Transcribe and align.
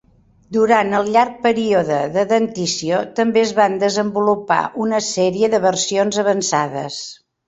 Durant 0.55 0.93
el 0.99 1.09
llarg 1.15 1.33
període 1.41 1.99
de 2.15 2.23
dentició 2.31 3.01
també 3.19 3.43
es 3.47 3.51
van 3.59 3.75
desenvolupar 3.83 4.61
una 4.87 5.03
sèrie 5.09 5.51
de 5.55 5.61
versions 5.67 6.19
avançades. 6.25 6.97